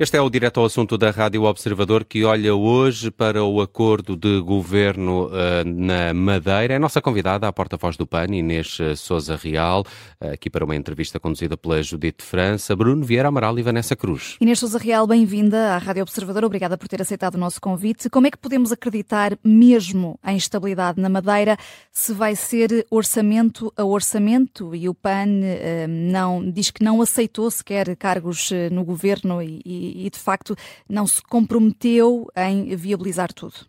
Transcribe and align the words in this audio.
Este 0.00 0.16
é 0.16 0.20
o 0.20 0.30
direto 0.30 0.60
ao 0.60 0.66
assunto 0.66 0.96
da 0.96 1.10
Rádio 1.10 1.42
Observador 1.42 2.04
que 2.04 2.24
olha 2.24 2.54
hoje 2.54 3.10
para 3.10 3.42
o 3.42 3.60
acordo 3.60 4.16
de 4.16 4.40
governo 4.40 5.26
uh, 5.26 5.64
na 5.66 6.14
Madeira. 6.14 6.74
É 6.74 6.78
nossa 6.78 7.02
convidada, 7.02 7.48
a 7.48 7.52
porta-voz 7.52 7.96
do 7.96 8.06
PAN, 8.06 8.26
Inês 8.26 8.78
Souza 8.94 9.34
Real, 9.34 9.84
uh, 10.20 10.34
aqui 10.34 10.48
para 10.48 10.64
uma 10.64 10.76
entrevista 10.76 11.18
conduzida 11.18 11.56
pela 11.56 11.82
Judite 11.82 12.22
França, 12.22 12.76
Bruno 12.76 13.04
Vieira 13.04 13.26
Amaral 13.26 13.58
e 13.58 13.62
Vanessa 13.62 13.96
Cruz. 13.96 14.36
Inês 14.40 14.60
Souza 14.60 14.78
Real, 14.78 15.04
bem-vinda 15.04 15.74
à 15.74 15.78
Rádio 15.78 16.04
Observador. 16.04 16.44
Obrigada 16.44 16.78
por 16.78 16.86
ter 16.86 17.02
aceitado 17.02 17.34
o 17.34 17.38
nosso 17.38 17.60
convite. 17.60 18.08
Como 18.08 18.28
é 18.28 18.30
que 18.30 18.38
podemos 18.38 18.70
acreditar 18.70 19.36
mesmo 19.42 20.16
em 20.24 20.36
estabilidade 20.36 21.00
na 21.00 21.08
Madeira 21.08 21.58
se 21.90 22.12
vai 22.12 22.36
ser 22.36 22.86
orçamento 22.88 23.72
a 23.76 23.84
orçamento 23.84 24.76
e 24.76 24.88
o 24.88 24.94
PAN 24.94 25.26
uh, 25.26 25.88
não, 25.88 26.48
diz 26.48 26.70
que 26.70 26.84
não 26.84 27.02
aceitou 27.02 27.50
sequer 27.50 27.96
cargos 27.96 28.50
no 28.70 28.84
governo 28.84 29.42
e, 29.42 29.60
e 29.66 29.87
e, 29.88 30.10
de 30.10 30.18
facto 30.18 30.54
não 30.88 31.06
se 31.06 31.22
comprometeu 31.22 32.26
em 32.36 32.74
viabilizar 32.76 33.32
tudo. 33.32 33.66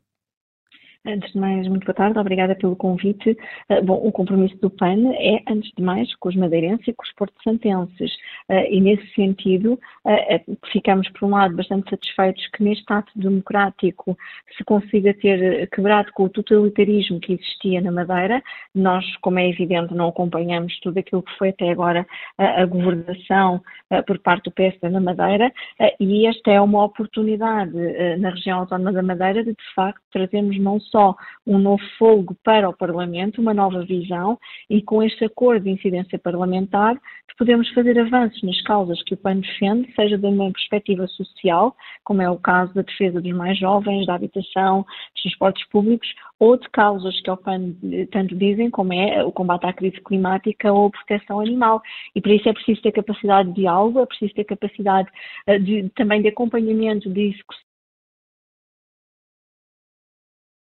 Antes 1.06 1.32
de 1.32 1.40
mais, 1.40 1.66
muito 1.70 1.86
boa 1.86 1.96
tarde, 1.96 2.20
obrigada 2.20 2.54
pelo 2.56 2.76
convite. 2.76 3.32
Uh, 3.70 3.82
bom, 3.86 4.06
o 4.06 4.12
compromisso 4.12 4.58
do 4.58 4.70
PAN 4.70 5.14
é, 5.14 5.42
antes 5.48 5.72
de 5.78 5.82
mais, 5.82 6.14
com 6.16 6.28
os 6.28 6.36
madeirenses 6.36 6.90
e 6.90 6.94
com 6.94 7.04
os 7.04 7.14
porto-santenses. 7.14 8.12
Uh, 8.50 8.68
e, 8.70 8.82
nesse 8.82 9.08
sentido, 9.14 9.80
uh, 10.06 10.58
ficamos, 10.74 11.08
por 11.12 11.28
um 11.28 11.32
lado, 11.32 11.56
bastante 11.56 11.90
satisfeitos 11.90 12.46
que 12.48 12.64
neste 12.64 12.84
ato 12.92 13.10
democrático 13.16 14.18
se 14.58 14.64
consiga 14.66 15.14
ter 15.14 15.70
quebrado 15.70 16.12
com 16.12 16.24
o 16.24 16.30
totalitarismo 16.30 17.22
que 17.22 17.32
existia 17.32 17.80
na 17.80 17.94
Madeira. 17.94 18.44
Nós, 18.76 19.06
como 19.22 19.40
é 19.40 19.48
evidente, 19.48 19.94
não 19.94 20.10
acompanhamos 20.10 20.78
tudo 20.82 21.00
aquilo 21.00 21.24
que 21.24 21.38
foi 21.38 21.50
até 21.50 21.70
agora 21.70 22.06
a 22.38 22.66
governação 22.66 23.62
por 24.06 24.20
parte 24.20 24.46
do 24.46 24.52
PSD 24.52 24.90
na 24.90 25.00
Madeira 25.00 25.52
e 26.00 26.28
esta 26.28 26.52
é 26.52 26.62
uma 26.62 26.84
oportunidade 26.84 27.72
na 28.18 28.30
região 28.30 28.60
autónoma 28.60 28.92
da 28.94 29.02
Madeira 29.02 29.44
de, 29.44 29.52
de 29.52 29.74
facto, 29.76 30.02
trazermos 30.12 30.60
não 30.60 30.80
só 30.92 31.16
um 31.46 31.58
novo 31.58 31.84
fogo 31.98 32.36
para 32.44 32.70
o 32.70 32.74
Parlamento, 32.74 33.42
uma 33.42 33.54
nova 33.54 33.84
visão, 33.84 34.38
e 34.70 34.82
com 34.82 35.02
este 35.04 35.26
acordo 35.26 35.64
de 35.64 35.72
incidência 35.72 36.20
parlamentar 36.20 37.00
podemos 37.40 37.70
fazer 37.70 37.98
avanços 37.98 38.44
nas 38.44 38.62
causas 38.64 39.02
que 39.04 39.14
o 39.14 39.18
PAN 39.18 39.40
defende, 39.40 39.90
seja 39.96 40.18
de 40.18 40.26
uma 40.26 40.52
perspectiva 40.52 41.08
social, 41.08 41.74
como 42.04 42.22
é 42.22 42.30
o 42.30 42.38
caso 42.38 42.74
da 42.74 42.82
defesa 42.82 43.22
dos 43.22 43.32
mais 43.32 43.58
jovens, 43.58 44.06
da 44.06 44.16
habitação, 44.16 44.86
dos 45.14 45.24
transportes 45.24 45.66
públicos, 45.70 46.08
ou 46.38 46.58
de 46.58 46.70
causas 46.70 47.18
que 47.22 47.32
o 47.32 47.38
PAN 47.38 47.74
tanto 48.12 48.36
dizem, 48.36 48.70
como 48.70 48.94
é 48.94 49.24
o 49.24 49.32
combate 49.32 49.66
à 49.66 49.74
crise 49.74 50.00
climática 50.02 50.72
ou 50.72 50.88
a 50.88 50.92
proteção 50.92 51.40
animal. 51.40 51.82
E 52.14 52.20
para 52.20 52.34
isso 52.34 52.50
é 52.50 52.54
preciso 52.54 52.82
ter 52.82 52.92
capacidade 52.92 53.48
de 53.50 53.56
diálogo, 53.56 54.02
é 54.02 54.06
preciso 54.06 54.34
ter 54.34 54.44
capacidade 54.44 55.10
eh, 55.48 55.60
de, 55.60 55.90
também 55.96 56.22
de 56.22 56.28
acompanhamento 56.28 57.10
de 57.10 57.22
execução 57.30 57.69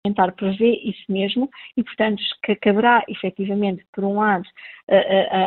tentar 0.04 0.32
prever 0.32 0.80
isso 0.84 1.04
mesmo 1.10 1.50
e, 1.78 1.84
portanto, 1.84 2.22
que 2.44 2.56
caberá 2.56 3.04
efetivamente, 3.08 3.86
por 3.94 4.04
um 4.04 4.20
lado, 4.20 4.46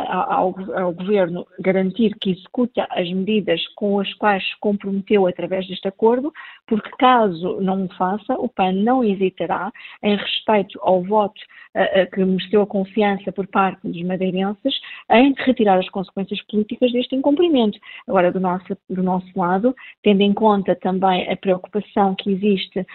ao, 0.07 0.55
ao, 0.75 0.93
Governo 0.93 1.45
garantir 1.59 2.15
que 2.19 2.31
executa 2.31 2.87
as 2.89 3.11
medidas 3.11 3.61
com 3.75 3.99
as 3.99 4.11
quais 4.15 4.43
se 4.43 4.57
comprometeu 4.59 5.27
através 5.27 5.67
deste 5.67 5.87
acordo, 5.87 6.33
porque 6.65 6.89
caso 6.97 7.59
não 7.61 7.85
o 7.85 7.89
faça, 7.95 8.33
o 8.33 8.49
PAN 8.49 8.71
não 8.71 9.03
hesitará, 9.03 9.71
em 10.01 10.15
respeito 10.15 10.79
ao 10.81 11.03
voto 11.03 11.39
que 12.13 12.23
mereceu 12.23 12.61
a 12.61 12.67
confiança 12.67 13.33
por 13.33 13.45
parte 13.47 13.85
dos 13.85 14.01
madeirenses, 14.03 14.73
em 15.11 15.33
retirar 15.37 15.77
as 15.77 15.89
consequências 15.89 16.41
políticas 16.43 16.91
deste 16.93 17.15
incumprimento. 17.15 17.77
Agora, 18.07 18.31
do 18.31 18.39
nosso, 18.39 18.77
do 18.89 19.03
nosso 19.03 19.27
lado, 19.35 19.75
tendo 20.01 20.21
em 20.21 20.33
conta 20.33 20.73
também 20.75 21.29
a 21.29 21.35
preocupação 21.35 22.15
que 22.15 22.31
existe 22.31 22.85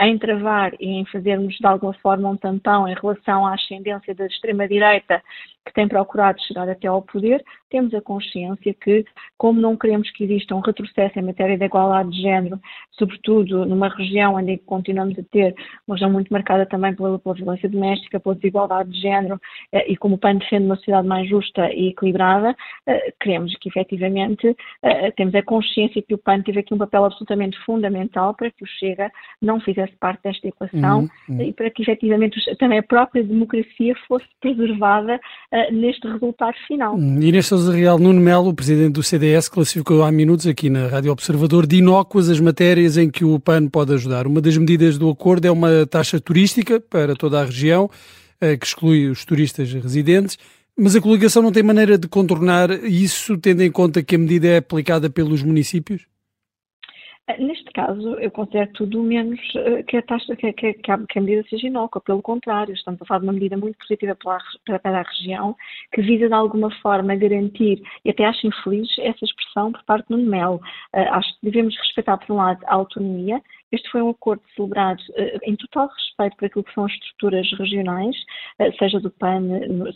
em 0.00 0.18
travar 0.18 0.74
e 0.78 0.86
em 0.86 1.05
fazermos 1.06 1.56
de 1.56 1.66
alguma 1.66 1.94
forma 1.94 2.28
um 2.28 2.36
tampão 2.36 2.88
em 2.88 2.94
relação 2.94 3.46
à 3.46 3.54
ascendência 3.54 4.14
da 4.14 4.26
extrema-direita 4.26 5.22
que 5.66 5.72
tem 5.72 5.88
procurado 5.88 6.40
chegar 6.42 6.68
até 6.68 6.86
ao 6.86 7.02
poder, 7.02 7.44
temos 7.68 7.92
a 7.92 8.00
consciência 8.00 8.72
que, 8.72 9.04
como 9.36 9.60
não 9.60 9.76
queremos 9.76 10.08
que 10.12 10.22
exista 10.22 10.54
um 10.54 10.60
retrocesso 10.60 11.18
em 11.18 11.22
matéria 11.22 11.58
de 11.58 11.64
igualdade 11.64 12.10
de 12.10 12.22
género, 12.22 12.60
sobretudo 12.92 13.66
numa 13.66 13.88
região 13.88 14.36
onde 14.36 14.56
continuamos 14.58 15.18
a 15.18 15.22
ter 15.24 15.54
uma 15.86 15.96
região 15.96 16.10
muito 16.10 16.32
marcada 16.32 16.64
também 16.64 16.94
pela, 16.94 17.18
pela 17.18 17.34
violência 17.34 17.68
doméstica, 17.68 18.20
pela 18.20 18.36
desigualdade 18.36 18.90
de 18.90 19.00
género, 19.00 19.40
eh, 19.72 19.92
e 19.92 19.96
como 19.96 20.14
o 20.14 20.18
PAN 20.18 20.36
defende 20.36 20.66
uma 20.66 20.76
sociedade 20.76 21.08
mais 21.08 21.28
justa 21.28 21.72
e 21.72 21.88
equilibrada, 21.88 22.54
eh, 22.86 23.12
queremos 23.20 23.52
que 23.58 23.68
efetivamente 23.68 24.56
eh, 24.82 25.10
temos 25.10 25.34
a 25.34 25.42
consciência 25.42 26.00
que 26.00 26.14
o 26.14 26.18
PAN 26.18 26.42
teve 26.42 26.60
aqui 26.60 26.72
um 26.72 26.78
papel 26.78 27.04
absolutamente 27.04 27.58
fundamental 27.64 28.34
para 28.34 28.50
que 28.52 28.62
o 28.62 28.66
Chega 28.66 29.10
não 29.42 29.60
fizesse 29.60 29.96
parte 29.96 30.22
desta 30.22 30.46
equação 30.46 31.00
uhum, 31.00 31.36
uhum. 31.36 31.42
e 31.42 31.52
para 31.52 31.70
que 31.70 31.82
efetivamente 31.82 32.38
também 32.56 32.78
a 32.78 32.82
própria 32.82 33.24
democracia 33.24 33.94
fosse 34.06 34.26
preservada 34.40 35.18
uh, 35.56 35.74
neste 35.74 36.06
resultado 36.06 36.54
final. 36.66 36.98
Inês 36.98 37.46
Sousa 37.46 37.72
Real, 37.72 37.98
Nuno 37.98 38.20
Melo, 38.20 38.52
presidente 38.54 38.92
do 38.92 39.02
CDS, 39.02 39.48
classificou 39.48 40.02
há 40.02 40.12
minutos 40.12 40.46
aqui 40.46 40.68
na 40.68 40.86
Rádio 40.86 41.12
Observador 41.12 41.66
de 41.66 41.76
inócuas 41.76 42.28
as 42.28 42.40
matérias 42.40 42.96
em 42.96 43.10
que 43.10 43.24
o 43.24 43.40
PAN 43.40 43.68
pode 43.68 43.94
ajudar. 43.94 44.26
Uma 44.26 44.40
das 44.40 44.56
medidas 44.56 44.98
do 44.98 45.08
acordo 45.08 45.46
é 45.46 45.50
uma 45.50 45.86
taxa 45.86 46.20
turística 46.20 46.80
para 46.80 47.14
toda 47.14 47.40
a 47.40 47.44
região, 47.44 47.84
uh, 47.86 48.58
que 48.58 48.66
exclui 48.66 49.08
os 49.08 49.24
turistas 49.24 49.72
residentes. 49.72 50.38
Mas 50.78 50.94
a 50.94 51.00
coligação 51.00 51.42
não 51.42 51.50
tem 51.50 51.62
maneira 51.62 51.96
de 51.96 52.06
contornar 52.06 52.70
isso, 52.84 53.38
tendo 53.38 53.62
em 53.62 53.70
conta 53.70 54.02
que 54.02 54.14
a 54.14 54.18
medida 54.18 54.46
é 54.46 54.56
aplicada 54.58 55.08
pelos 55.08 55.42
municípios? 55.42 56.02
Neste 57.40 57.72
caso, 57.72 58.14
eu 58.20 58.30
considero 58.30 58.70
tudo 58.72 59.02
menos 59.02 59.40
eh, 59.56 59.82
que 59.82 59.96
a 59.96 60.02
taxa, 60.02 60.36
que, 60.36 60.52
que, 60.52 60.74
que, 60.74 60.90
a, 60.92 61.20
medida 61.20 61.44
seja 61.50 61.66
inócua. 61.66 62.00
Pelo 62.00 62.22
contrário, 62.22 62.72
estamos 62.72 63.02
a 63.02 63.04
falar 63.04 63.18
de 63.18 63.26
uma 63.26 63.32
medida 63.32 63.56
muito 63.56 63.76
positiva 63.78 64.14
para, 64.14 64.78
para, 64.78 65.00
a 65.00 65.02
região, 65.02 65.56
que 65.92 66.02
visa 66.02 66.28
de 66.28 66.34
alguma 66.34 66.70
forma 66.80 67.16
garantir, 67.16 67.82
e 68.04 68.10
até 68.10 68.24
acho 68.24 68.46
infeliz 68.46 68.88
essa 69.00 69.24
expressão 69.24 69.72
por 69.72 69.82
parte 69.82 70.06
do 70.08 70.18
MEL. 70.18 70.60
Uh, 70.94 71.00
acho 71.10 71.28
que 71.40 71.50
devemos 71.50 71.76
respeitar, 71.76 72.16
por 72.16 72.32
um 72.32 72.36
lado, 72.36 72.64
a 72.64 72.74
autonomia 72.74 73.42
este 73.72 73.90
foi 73.90 74.02
um 74.02 74.10
acordo 74.10 74.42
celebrado 74.54 75.00
uh, 75.10 75.38
em 75.44 75.56
total 75.56 75.88
respeito 75.88 76.36
por 76.36 76.46
aquilo 76.46 76.64
que 76.64 76.72
são 76.72 76.84
as 76.84 76.92
estruturas 76.92 77.50
regionais, 77.58 78.16
uh, 78.60 78.76
seja 78.78 79.00
do 79.00 79.10
PAN, 79.10 79.42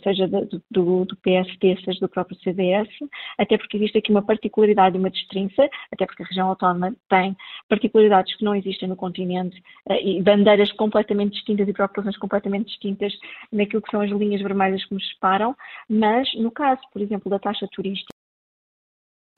seja 0.03 0.27
do, 0.27 0.61
do, 0.69 1.05
do, 1.05 1.15
PSD, 1.17 1.77
seja 1.83 1.99
do 1.99 2.09
próprio 2.09 2.37
CDS, 2.41 2.89
até 3.37 3.57
porque 3.57 3.77
existe 3.77 3.97
aqui 3.97 4.11
uma 4.11 4.21
particularidade 4.21 4.95
e 4.95 4.99
uma 4.99 5.09
destrinça, 5.09 5.69
até 5.91 6.05
porque 6.05 6.23
a 6.23 6.25
região 6.25 6.49
autónoma 6.49 6.95
tem 7.09 7.35
particularidades 7.69 8.35
que 8.35 8.43
não 8.43 8.55
existem 8.55 8.89
no 8.89 8.95
continente 8.95 9.57
uh, 9.89 9.93
e 9.93 10.21
bandeiras 10.21 10.71
completamente 10.73 11.33
distintas 11.33 11.67
e 11.67 11.73
preocupações 11.73 12.17
completamente 12.17 12.67
distintas 12.67 13.13
naquilo 13.51 13.81
que 13.81 13.91
são 13.91 14.01
as 14.01 14.09
linhas 14.11 14.41
vermelhas 14.41 14.83
que 14.85 14.93
nos 14.93 15.07
separam, 15.09 15.55
mas 15.89 16.27
no 16.35 16.51
caso, 16.51 16.81
por 16.91 17.01
exemplo, 17.01 17.29
da 17.29 17.39
taxa 17.39 17.67
turística, 17.71 18.11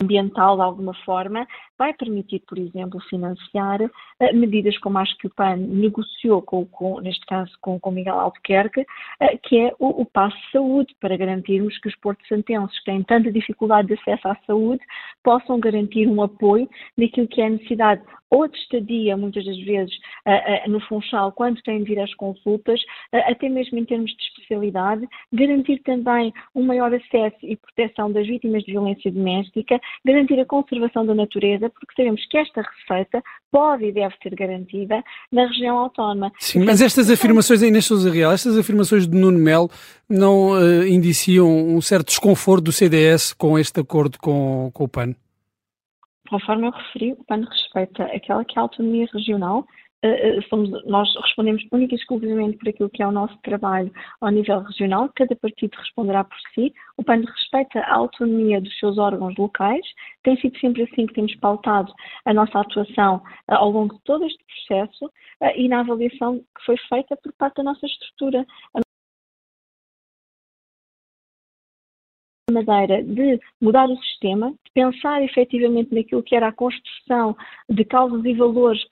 ambiental 0.02 0.56
de 0.56 0.62
alguma 0.62 0.94
forma, 1.06 1.48
vai 1.78 1.94
permitir, 1.94 2.42
por 2.48 2.58
exemplo, 2.58 3.00
financiar 3.10 3.82
uh, 3.82 3.90
medidas 4.34 4.78
como 4.80 4.98
acho 4.98 5.18
que 5.18 5.28
o 5.28 5.30
PAN 5.30 5.56
negociou, 5.58 6.42
com, 6.42 6.66
com 6.66 7.00
neste 7.02 7.26
caso 7.26 7.52
com, 7.62 7.80
com 7.80 7.92
Miguel 7.92 8.20
Albuquerque, 8.20 8.82
uh, 8.82 9.40
que 9.44 9.60
é 9.60 9.74
o, 9.80 10.02
o 10.02 10.06
passo 10.06 10.38
de 10.38 10.52
saúde, 10.52 10.96
para 11.00 11.18
garantirmos 11.18 11.78
que 11.80 11.88
os 11.88 11.96
porto-santenses 11.96 12.78
que 12.80 12.86
têm 12.86 13.04
tanta 13.04 13.32
dificuldade 13.32 13.88
de 13.88 13.94
acesso 13.96 14.28
à 14.28 14.38
saúde 14.46 14.82
possam 15.24 15.60
garantir 15.60 16.08
um 16.08 16.22
apoio 16.22 16.70
naquilo 16.98 17.28
que 17.28 17.42
é 17.42 17.48
a 17.48 17.50
necessidade 17.50 18.02
ou 18.30 18.48
de 18.48 18.58
estadia, 18.58 19.16
muitas 19.16 19.46
das 19.46 19.60
vezes, 19.60 19.96
uh, 20.26 20.70
no 20.70 20.80
Funchal, 20.82 21.32
quando 21.32 21.62
têm 21.62 21.80
de 21.80 21.86
vir 21.86 22.00
às 22.00 22.14
consultas, 22.16 22.82
até 23.12 23.48
mesmo 23.48 23.78
em 23.78 23.86
termos 23.86 24.10
de 24.12 24.24
especialidade, 24.24 25.08
garantir 25.32 25.80
também 25.84 26.34
um 26.56 26.64
maior 26.64 26.92
acesso 26.92 27.38
e 27.44 27.56
proteção 27.56 28.12
das 28.12 28.26
vítimas 28.26 28.64
de 28.64 28.72
violência 28.72 29.12
doméstica, 29.12 29.80
garantir 30.06 30.40
a 30.40 30.46
conservação 30.46 31.06
da 31.06 31.14
natureza, 31.14 31.70
porque 31.70 31.94
sabemos 31.96 32.26
que 32.28 32.38
esta 32.38 32.62
receita 32.62 33.22
pode 33.52 33.86
e 33.86 33.92
deve 33.92 34.16
ser 34.22 34.36
garantida 34.36 35.04
na 35.32 35.48
região 35.48 35.78
autónoma. 35.78 36.32
Sim, 36.40 36.66
mas 36.66 36.82
estas 36.82 37.10
afirmações 37.10 37.62
aí 37.62 37.70
Inês 37.70 37.86
Sousa 37.86 38.12
Real, 38.12 38.32
estas 38.32 38.58
afirmações 38.58 39.08
de 39.08 39.18
Nuno 39.18 39.40
Melo 39.40 39.70
não 40.10 40.54
indiciam 40.86 41.48
um 41.48 41.82
certo 41.82 42.08
desconforto 42.08 42.66
do 42.66 42.72
CDS 42.72 43.34
com 43.34 43.58
este 43.58 43.80
acordo 43.80 44.18
com, 44.20 44.72
com 44.74 44.84
o 44.84 44.88
PAN? 44.88 45.16
Conforme 46.30 46.68
eu 46.68 46.72
referi, 46.72 47.14
o 47.14 47.24
PAN 47.26 47.46
respeita 47.50 48.04
aquela 48.06 48.44
que 48.44 48.58
é 48.58 48.60
a 48.60 48.64
autonomia 48.64 49.08
regional. 49.14 49.66
Uh, 50.04 50.42
somos, 50.50 50.70
nós 50.86 51.10
respondemos 51.16 51.64
única 51.72 51.96
e 51.96 51.98
exclusivamente 51.98 52.58
por 52.58 52.68
aquilo 52.68 52.90
que 52.90 53.02
é 53.02 53.08
o 53.08 53.12
nosso 53.12 53.38
trabalho 53.38 53.90
ao 54.20 54.30
nível 54.30 54.60
regional, 54.60 55.10
cada 55.16 55.34
partido 55.36 55.78
responderá 55.78 56.26
por 56.26 56.38
si. 56.54 56.74
O 56.98 57.04
PAN 57.04 57.22
respeita 57.22 57.80
a 57.80 57.96
autonomia 57.96 58.60
dos 58.60 58.78
seus 58.80 58.98
órgãos 58.98 59.34
locais, 59.38 59.86
tem 60.24 60.36
sido 60.42 60.60
sempre 60.60 60.84
assim 60.84 61.08
que 61.08 61.14
temos 61.14 61.34
pautado 61.38 61.94
a 62.26 62.34
nossa 62.34 62.60
atuação 62.60 63.18
uh, 63.18 63.56
ao 63.56 63.72
longo 63.72 63.96
de 63.96 64.02
todo 64.04 64.26
este 64.26 64.44
processo 64.44 65.10
e 65.56 65.68
na 65.68 65.80
avaliação 65.80 66.40
que 66.40 66.66
foi 66.66 66.78
feita 66.90 67.16
por 67.18 67.32
parte 67.34 67.56
da 67.58 67.64
nossa 67.64 67.86
estrutura. 67.86 68.46
Madeira 72.52 73.02
de 73.04 73.40
mudar 73.62 73.90
o 73.90 73.98
sistema, 73.98 74.52
de 74.52 74.72
pensar 74.74 75.24
efetivamente 75.24 75.96
naquilo 75.96 76.22
que 76.22 76.36
era 76.36 76.50
a 76.50 76.54
construção 76.54 77.36
de 77.70 77.86
causas 77.86 78.24
e 78.26 78.34
valores 78.34 78.86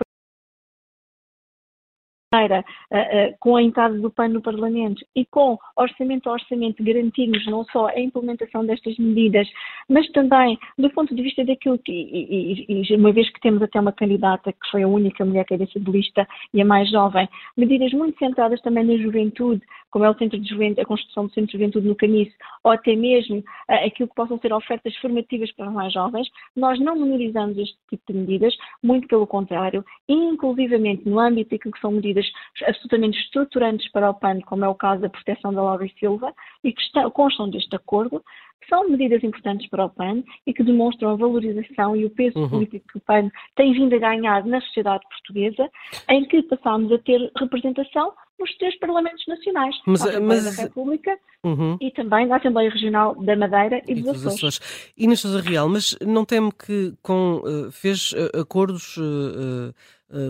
Madeira, 2.33 2.63
uh, 2.89 2.95
uh, 2.95 3.36
com 3.42 3.57
a 3.57 3.62
entrada 3.62 4.00
do 4.00 4.10
PAN 4.10 4.30
no 4.30 4.42
Parlamento 4.42 5.06
e 5.13 5.25
com 5.25 5.57
orçamento 5.75 6.30
a 6.30 6.33
orçamento 6.33 6.81
garantirmos 6.81 7.45
não 7.45 7.66
só 7.66 7.88
a 7.88 8.00
implementação 8.00 8.66
destas 8.66 8.98
medidas, 8.98 9.45
mas 9.89 10.10
também 10.12 10.57
do 10.78 10.89
ponto 10.92 11.13
de 11.13 11.22
vista 11.22 11.44
daquilo 11.44 11.78
que, 11.78 11.92
e, 11.92 12.66
e, 12.69 12.83
e 12.89 12.95
uma 12.95 13.12
vez 13.12 13.30
que 13.30 13.42
temos 13.42 13.62
até 13.62 13.81
uma 13.81 13.92
candidata 13.92 14.54
que 14.54 14.72
foi 14.72 14.83
a 14.83 14.88
única 14.88 15.25
mulher 15.25 15.44
cabeça 15.45 15.78
de 15.78 15.92
lista 15.92 16.25
e 16.54 16.62
a 16.62 16.66
mais 16.66 16.89
jovem, 16.89 17.28
medidas 17.57 17.92
muito 17.92 18.18
centradas 18.18 18.62
também 18.62 18.86
na 18.86 18.95
juventude, 18.95 19.62
como 19.89 20.06
é 20.06 20.10
o 20.10 20.18
centro 20.18 20.39
de 20.39 20.48
juventude, 20.48 20.81
a 20.81 20.86
construção 20.86 21.25
do 21.25 21.33
centro 21.33 21.48
de 21.48 21.57
juventude 21.57 21.88
no 21.88 21.95
Caniço, 21.95 22.31
ou 22.63 22.72
até 22.72 22.95
mesmo 22.95 23.39
uh, 23.39 23.86
aquilo 23.86 24.07
que 24.07 24.16
possam 24.16 24.39
ser 24.39 24.54
ofertas 24.54 24.95
formativas 24.98 25.51
para 25.51 25.68
os 25.68 25.74
mais 25.74 25.92
jovens, 25.92 26.30
nós 26.56 26.80
não 26.80 26.95
menorizamos 26.95 27.57
este 27.57 27.75
tipo 27.89 28.13
de 28.13 28.19
medidas, 28.19 28.56
muito 28.81 29.06
pelo 29.10 29.28
contrário, 29.28 29.83
inclusivamente 30.07 31.07
no 31.07 31.19
âmbito 31.19 31.51
daquilo 31.51 31.74
que 31.74 31.81
são 31.81 31.92
medidas 31.92 32.20
medidas 32.21 32.27
absolutamente 32.68 33.19
estruturantes 33.19 33.89
para 33.91 34.09
o 34.09 34.13
PAN, 34.13 34.39
como 34.41 34.65
é 34.65 34.68
o 34.68 34.75
caso 34.75 35.01
da 35.01 35.09
proteção 35.09 35.53
da 35.53 35.62
Laura 35.62 35.88
Silva, 36.00 36.33
e 36.63 36.71
que 36.71 36.81
está, 36.81 37.09
constam 37.09 37.50
deste 37.50 37.75
acordo, 37.75 38.23
que 38.62 38.68
são 38.69 38.88
medidas 38.88 39.23
importantes 39.23 39.68
para 39.69 39.85
o 39.85 39.89
PAN 39.89 40.23
e 40.45 40.53
que 40.53 40.63
demonstram 40.63 41.09
a 41.09 41.15
valorização 41.15 41.95
e 41.95 42.06
o 42.06 42.09
peso 42.12 42.38
uhum. 42.38 42.50
político 42.50 42.85
que 42.91 42.97
o 43.00 43.01
PAN 43.01 43.29
tem 43.56 43.73
vindo 43.73 43.95
a 43.95 44.00
ganhar 44.00 44.45
na 44.45 44.62
sociedade 44.62 45.03
portuguesa, 45.09 45.69
em 46.09 46.25
que 46.25 46.44
passámos 46.44 46.91
a 46.91 47.00
ter 47.00 47.31
representação 47.38 48.13
nos 48.39 48.56
três 48.57 48.77
parlamentos 48.79 49.23
nacionais, 49.27 49.75
mas, 49.85 50.03
na 50.03 50.19
mas... 50.19 50.44
da 50.44 50.63
República 50.63 51.18
uhum. 51.44 51.77
e 51.79 51.91
também 51.91 52.27
na 52.27 52.38
Assembleia 52.38 52.69
Regional 52.69 53.15
da 53.23 53.35
Madeira 53.35 53.81
e, 53.88 53.91
e 53.91 53.95
dos 53.95 54.25
Açores. 54.25 54.33
Açores. 54.33 54.94
Inês 54.97 55.19
Sousa 55.19 55.41
Real, 55.41 55.69
mas 55.69 55.97
não 56.01 56.25
teme 56.25 56.51
que 56.51 56.94
com, 57.01 57.41
uh, 57.44 57.71
fez 57.71 58.13
uh, 58.13 58.41
acordos 58.41 58.97
uh, 58.97 59.73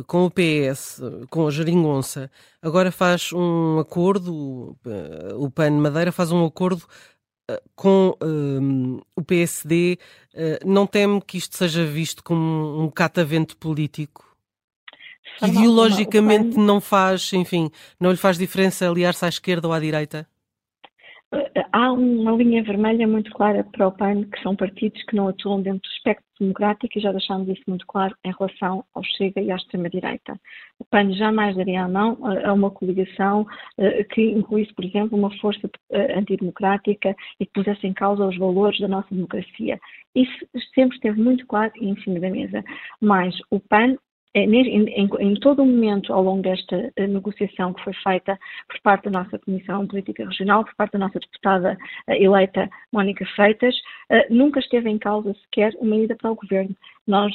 com 0.08 0.26
o 0.26 0.32
PS, 0.32 1.02
com 1.30 1.48
a 1.48 1.52
Jeringonça, 1.52 2.30
agora 2.62 2.92
faz 2.92 3.32
um 3.34 3.80
acordo, 3.80 4.78
o 5.36 5.50
PAN 5.50 5.72
Madeira 5.72 6.12
faz 6.12 6.32
um 6.32 6.46
acordo 6.46 6.84
com 7.76 8.16
o 9.16 9.24
PSD, 9.24 9.98
não 10.66 10.88
teme 10.88 11.22
que 11.22 11.38
isto 11.38 11.58
seja 11.58 11.84
visto 11.86 12.24
como 12.24 12.82
um 12.82 12.90
catavento 12.90 13.58
político? 13.58 14.30
Ideologicamente 15.42 16.58
não 16.58 16.80
faz, 16.80 17.34
enfim, 17.34 17.72
não 18.00 18.12
lhe 18.12 18.18
faz 18.18 18.38
diferença 18.38 18.88
aliar-se 18.88 19.26
à 19.26 19.30
esquerda 19.30 19.68
ou 19.68 19.74
à 19.74 19.80
direita? 19.80 20.28
Há 21.72 21.94
uma 21.94 22.34
linha 22.34 22.62
vermelha 22.62 23.08
muito 23.08 23.32
clara 23.32 23.64
para 23.64 23.88
o 23.88 23.92
PAN, 23.92 24.24
que 24.24 24.42
são 24.42 24.54
partidos 24.54 25.02
que 25.04 25.16
não 25.16 25.30
atuam 25.30 25.62
dentro 25.62 25.82
do 25.82 25.94
espectro 25.94 26.26
democrático, 26.38 26.98
e 26.98 27.02
já 27.02 27.12
deixámos 27.12 27.48
isso 27.48 27.64
muito 27.68 27.88
claro 27.88 28.14
em 28.26 28.34
relação 28.38 28.84
ao 28.94 29.02
Chega 29.04 29.40
e 29.40 29.50
à 29.50 29.56
extrema-direita. 29.56 30.38
O 30.78 30.84
PAN 30.84 31.14
jamais 31.14 31.56
daria 31.56 31.84
a 31.84 31.88
mão 31.88 32.18
a 32.26 32.52
uma 32.52 32.70
coligação 32.70 33.48
eh, 33.78 34.04
que 34.04 34.22
incluísse, 34.22 34.74
por 34.74 34.84
exemplo, 34.84 35.18
uma 35.18 35.32
força 35.38 35.70
eh, 35.92 36.20
antidemocrática 36.20 37.16
e 37.40 37.46
que 37.46 37.54
pusesse 37.54 37.88
em 37.88 37.94
causa 37.94 38.28
os 38.28 38.38
valores 38.38 38.80
da 38.82 38.90
nossa 38.90 39.08
democracia. 39.16 39.80
Isso 40.14 40.46
sempre 40.76 40.98
esteve 40.98 41.22
muito 41.22 41.48
claro 41.48 41.72
e 41.80 41.88
em 41.88 41.96
cima 42.02 42.20
da 42.20 42.30
mesa. 42.30 42.62
Mas 43.00 43.34
o 43.50 43.60
PAN 43.60 43.96
em, 44.34 44.54
em, 44.56 45.10
em, 45.20 45.34
todo 45.36 45.62
o 45.62 45.66
momento 45.66 46.14
ao 46.14 46.24
longo 46.24 46.42
desta 46.42 46.92
eh, 46.96 47.08
negociação 47.08 47.74
que 47.74 47.84
foi 47.84 47.94
feita 47.94 48.40
por 48.68 48.80
parte 48.82 49.10
da 49.10 49.20
nossa 49.20 49.38
Comissão 49.40 49.86
Política 49.86 50.26
Regional, 50.26 50.64
por 50.64 50.76
parte 50.76 50.94
da 50.94 51.00
nossa 51.00 51.20
deputada 51.20 51.78
eh, 52.08 52.24
eleita 52.24 52.70
Mónica 52.94 53.26
Freitas, 53.36 53.76
eh, 54.10 54.28
nunca 54.30 54.60
esteve 54.60 54.90
em 54.90 54.98
causa 54.98 55.34
sequer 55.34 55.74
uma 55.80 55.98
ida 55.98 56.16
para 56.16 56.32
o 56.32 56.36
governo. 56.36 56.76
Nós 57.08 57.34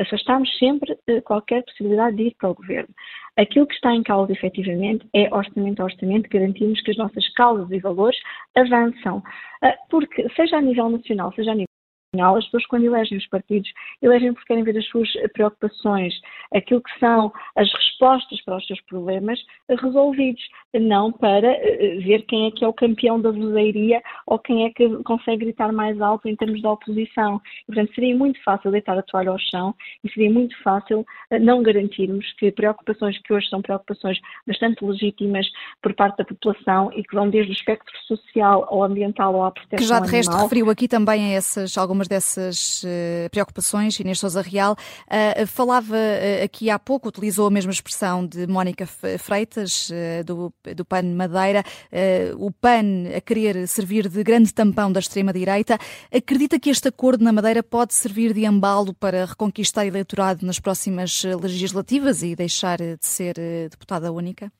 afastámos 0.00 0.50
sempre 0.58 0.98
qualquer 1.24 1.62
possibilidade 1.64 2.16
de 2.16 2.24
ir 2.24 2.34
para 2.36 2.50
o 2.50 2.54
governo. 2.54 2.92
Aquilo 3.36 3.66
que 3.66 3.74
está 3.74 3.94
em 3.94 4.02
causa, 4.02 4.32
efetivamente, 4.32 5.08
é 5.14 5.32
orçamento 5.32 5.80
a 5.80 5.84
orçamento, 5.84 6.28
garantimos 6.28 6.82
que 6.82 6.90
as 6.90 6.96
nossas 6.96 7.26
causas 7.34 7.70
e 7.70 7.78
valores 7.78 8.18
avançam. 8.56 9.22
Porque, 9.88 10.28
seja 10.34 10.56
a 10.58 10.60
nível 10.60 10.90
nacional, 10.90 11.32
seja 11.32 11.52
a 11.52 11.54
nível 11.54 11.67
as 12.14 12.44
pessoas, 12.44 12.66
quando 12.66 12.84
elegem 12.84 13.18
os 13.18 13.26
partidos, 13.26 13.70
elegem 14.00 14.32
porque 14.32 14.46
querem 14.46 14.64
ver 14.64 14.78
as 14.78 14.86
suas 14.86 15.08
preocupações, 15.34 16.14
aquilo 16.54 16.80
que 16.80 16.98
são 16.98 17.30
as 17.54 17.70
respostas 17.70 18.40
para 18.44 18.56
os 18.56 18.66
seus 18.66 18.80
problemas 18.82 19.38
resolvidos, 19.68 20.42
não 20.74 21.12
para 21.12 21.48
eh, 21.48 21.98
ver 22.02 22.22
quem 22.22 22.46
é 22.46 22.50
que 22.50 22.64
é 22.64 22.68
o 22.68 22.72
campeão 22.72 23.20
da 23.20 23.30
vozeiria 23.30 24.02
ou 24.26 24.38
quem 24.38 24.64
é 24.64 24.70
que 24.70 24.88
consegue 25.02 25.44
gritar 25.44 25.70
mais 25.70 26.00
alto 26.00 26.28
em 26.28 26.36
termos 26.36 26.60
de 26.60 26.66
oposição. 26.66 27.40
portanto, 27.66 27.94
seria 27.94 28.16
muito 28.16 28.42
fácil 28.42 28.70
deitar 28.70 28.96
a 28.96 29.02
toalha 29.02 29.30
ao 29.30 29.38
chão 29.38 29.74
e 30.02 30.10
seria 30.10 30.30
muito 30.30 30.56
fácil 30.62 31.04
eh, 31.30 31.38
não 31.38 31.62
garantirmos 31.62 32.32
que 32.38 32.50
preocupações 32.50 33.18
que 33.20 33.34
hoje 33.34 33.48
são 33.50 33.60
preocupações 33.60 34.18
bastante 34.46 34.82
legítimas 34.82 35.46
por 35.82 35.94
parte 35.94 36.16
da 36.16 36.24
população 36.24 36.90
e 36.96 37.02
que 37.02 37.14
vão 37.14 37.28
desde 37.28 37.52
o 37.52 37.54
espectro 37.54 37.92
social 38.06 38.64
ao 38.68 38.82
ambiental 38.82 39.34
ou 39.34 39.44
à 39.44 39.50
proteção 39.50 39.78
Que 39.78 39.84
já 39.84 40.00
de 40.00 40.10
resto 40.10 40.34
referiu 40.34 40.70
aqui 40.70 40.88
também 40.88 41.34
a 41.34 41.36
essas 41.36 41.76
algumas 41.76 41.97
algumas 41.98 42.08
dessas 42.08 42.82
uh, 42.84 43.30
preocupações, 43.30 43.98
Inês 43.98 44.20
Sousa 44.20 44.40
Real. 44.40 44.76
Uh, 45.06 45.46
falava 45.46 45.96
uh, 45.96 46.44
aqui 46.44 46.70
há 46.70 46.78
pouco, 46.78 47.08
utilizou 47.08 47.48
a 47.48 47.50
mesma 47.50 47.72
expressão 47.72 48.24
de 48.24 48.46
Mónica 48.46 48.86
Freitas, 48.86 49.90
do, 50.24 50.52
do 50.76 50.84
PAN 50.84 51.02
Madeira, 51.14 51.64
o 52.38 52.50
PAN 52.50 53.16
a 53.16 53.20
querer 53.20 53.66
servir 53.66 54.08
de 54.08 54.22
grande 54.22 54.52
tampão 54.52 54.92
da 54.92 55.00
extrema-direita. 55.00 55.78
Acredita 56.12 56.58
que 56.58 56.70
este 56.70 56.88
acordo 56.88 57.24
na 57.24 57.32
Madeira 57.32 57.62
pode 57.62 57.94
servir 57.94 58.32
de 58.32 58.44
embalo 58.44 58.94
para 58.94 59.24
reconquistar 59.24 59.86
eleitorado 59.86 60.44
nas 60.46 60.58
próximas 60.58 61.24
legislativas 61.40 62.22
e 62.22 62.36
deixar 62.36 62.78
de 62.78 62.98
ser 63.00 63.34
deputada 63.70 64.12
única? 64.12 64.52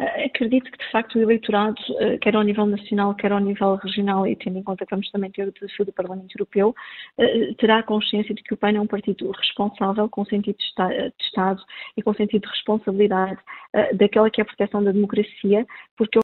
Eh, 0.00 0.24
acredito 0.24 0.70
que, 0.70 0.78
de 0.78 0.90
facto, 0.90 1.16
o 1.18 1.22
eleitorado, 1.22 1.76
eh, 1.98 2.16
quer 2.18 2.34
ao 2.34 2.42
nível 2.42 2.64
nacional, 2.64 3.14
quer 3.14 3.32
ao 3.32 3.38
nível 3.38 3.74
regional, 3.76 4.26
e 4.26 4.34
tendo 4.34 4.58
em 4.58 4.62
conta 4.62 4.86
que 4.86 4.90
vamos 4.90 5.10
também 5.10 5.30
ter 5.30 5.46
o 5.46 5.52
desafio 5.52 5.84
do 5.84 5.92
Parlamento 5.92 6.34
Europeu, 6.34 6.74
eh, 7.18 7.52
terá 7.58 7.82
consciência 7.82 8.34
de 8.34 8.42
que 8.42 8.54
o 8.54 8.56
PAN 8.56 8.72
é 8.76 8.80
um 8.80 8.86
partido 8.86 9.30
responsável, 9.30 10.08
com 10.08 10.24
sentido 10.24 10.56
de 10.56 10.64
Estado 11.20 11.62
e 11.96 12.02
com 12.02 12.14
sentido 12.14 12.42
de 12.42 12.48
responsabilidade 12.48 13.38
daquela 13.94 14.30
que 14.30 14.40
é 14.40 14.42
a 14.42 14.46
proteção 14.46 14.82
da 14.82 14.92
democracia, 14.92 15.66
porque 15.96 16.18
a 16.18 16.22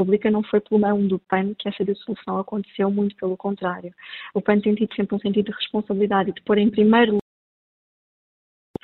República 0.00 0.30
não 0.30 0.42
foi 0.44 0.60
pelo 0.60 0.80
mão 0.80 1.06
do 1.06 1.18
PAN 1.18 1.54
que 1.54 1.68
essa 1.68 1.84
dissolução 1.84 2.38
aconteceu, 2.38 2.90
muito 2.90 3.16
pelo 3.16 3.36
contrário. 3.36 3.92
O 4.34 4.40
PAN 4.40 4.60
tem 4.60 4.74
tido 4.74 4.94
sempre 4.94 5.16
um 5.16 5.20
sentido 5.20 5.46
de 5.46 5.56
responsabilidade 5.56 6.30
e 6.30 6.34
de 6.34 6.42
pôr 6.42 6.58
em 6.58 6.70
primeiro 6.70 7.18